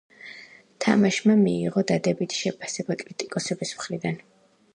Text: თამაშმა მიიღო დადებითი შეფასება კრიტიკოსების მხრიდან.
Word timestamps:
თამაშმა 0.85 1.35
მიიღო 1.41 1.83
დადებითი 1.91 2.41
შეფასება 2.41 2.99
კრიტიკოსების 3.03 3.77
მხრიდან. 3.81 4.21